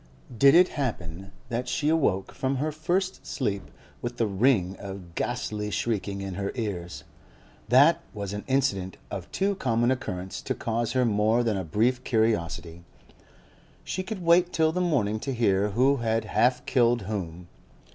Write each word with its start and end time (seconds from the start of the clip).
Did 0.35 0.55
it 0.55 0.69
happen 0.69 1.31
that 1.49 1.67
she 1.67 1.87
awoke 1.87 2.31
from 2.31 2.55
her 2.55 2.71
first 2.71 3.23
sleep 3.27 3.61
with 4.01 4.17
the 4.17 4.25
ring 4.25 4.75
of 4.79 5.13
ghastly 5.13 5.69
shrieking 5.69 6.21
in 6.21 6.33
her 6.33 6.51
ears, 6.55 7.03
that 7.69 8.01
was 8.11 8.33
an 8.33 8.43
incident 8.47 8.97
of 9.11 9.31
too 9.31 9.53
common 9.53 9.91
occurrence 9.91 10.41
to 10.41 10.55
cause 10.55 10.93
her 10.93 11.05
more 11.05 11.43
than 11.43 11.55
a 11.55 11.63
brief 11.63 12.03
curiosity; 12.03 12.83
she 13.83 14.01
could 14.01 14.23
wait 14.23 14.51
till 14.51 14.71
the 14.71 14.81
morning 14.81 15.19
to 15.19 15.35
hear 15.35 15.69
who 15.69 15.97
had 15.97 16.25
half 16.25 16.65
killed 16.65 17.03
whom. 17.03 17.47